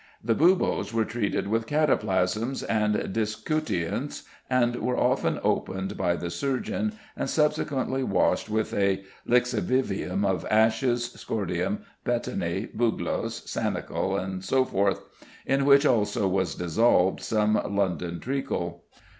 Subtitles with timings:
[0.23, 6.93] The buboes were treated with cataplasms and discutients, and were often opened by the surgeon
[7.15, 15.01] and subsequently washed with a "Lixivium of ashes, scordium, betony, bugloss, sanicle," &c.,
[15.45, 18.83] in which also was dissolved some London treacle.